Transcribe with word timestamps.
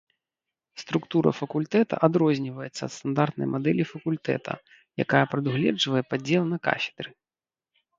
Структура 0.83 1.31
факультэта 1.39 1.95
адрозніваецца 2.07 2.81
ад 2.89 2.95
стандартнай 2.97 3.47
мадэлі 3.55 3.83
факультэта, 3.93 4.53
якая 5.09 5.25
прадугледжвае 5.37 6.03
падзел 6.13 6.43
на 6.55 6.65
кафедры. 6.71 7.09